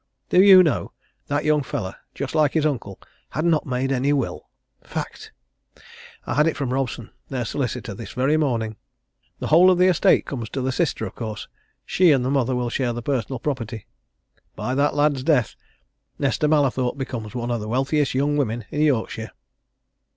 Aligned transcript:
Do 0.29 0.41
you 0.41 0.63
know, 0.63 0.93
that 1.27 1.45
young 1.45 1.61
fellow, 1.61 1.93
just 2.15 2.33
like 2.33 2.53
his 2.53 2.65
uncle, 2.65 2.99
had 3.29 3.45
not 3.45 3.67
made 3.67 3.91
any 3.91 4.11
will! 4.13 4.49
Fact! 4.83 5.31
I 6.25 6.33
had 6.33 6.47
it 6.47 6.57
from 6.57 6.73
Robson, 6.73 7.11
their 7.29 7.45
solicitor, 7.45 7.93
this 7.93 8.13
very 8.13 8.35
morning. 8.35 8.77
The 9.37 9.45
whole 9.49 9.69
of 9.69 9.77
the 9.77 9.85
estate 9.85 10.25
comes 10.25 10.49
to 10.49 10.61
the 10.61 10.71
sister, 10.71 11.05
of 11.05 11.13
course 11.13 11.47
she 11.85 12.11
and 12.11 12.25
the 12.25 12.31
mother 12.31 12.55
will 12.55 12.71
share 12.71 12.93
the 12.93 13.03
personal 13.03 13.37
property. 13.37 13.85
By 14.55 14.73
that 14.73 14.95
lad's 14.95 15.21
death, 15.23 15.55
Nesta 16.17 16.47
Mallathorpe 16.47 16.97
becomes 16.97 17.35
one 17.35 17.51
of 17.51 17.59
the 17.59 17.69
wealthiest 17.69 18.15
young 18.15 18.37
women 18.37 18.65
in 18.71 18.81
Yorkshire!" 18.81 19.29